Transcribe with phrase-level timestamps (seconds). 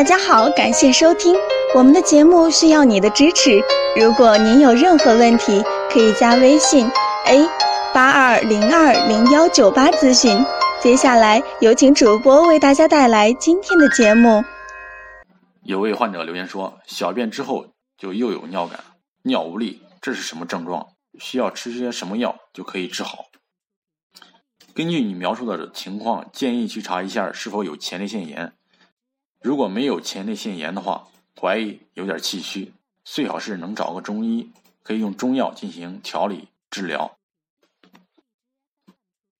[0.00, 1.36] 大家好，感谢收听
[1.74, 3.62] 我们的节目，需要你的支持。
[4.00, 6.86] 如果您有任何问题，可以加微信
[7.26, 7.46] a
[7.92, 10.42] 八二零二零幺九八咨询。
[10.80, 14.42] 接下来有请主播为大家带来今天的节目。
[15.64, 17.66] 有位患者留言说，小便之后
[17.98, 18.80] 就又有尿感、
[19.24, 20.86] 尿无力，这是什么症状？
[21.18, 23.26] 需要吃些什么药就可以治好？
[24.74, 28.54] 根据你描述的情况，建议去查一下是否有前列腺炎。
[29.42, 31.08] 如果没有前列腺炎的话，
[31.40, 32.72] 怀疑有点气虚，
[33.04, 34.50] 最好是能找个中医，
[34.82, 37.16] 可以用中药进行调理治疗。